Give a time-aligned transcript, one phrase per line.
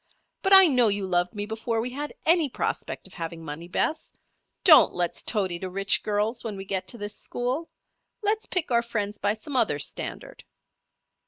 [0.41, 4.11] "But I know you loved me before we had any prospect of having money, Bess.
[4.63, 7.69] Don't let's toady to rich girls when we get to this school.
[8.23, 10.43] Let's pick our friends by some other standard."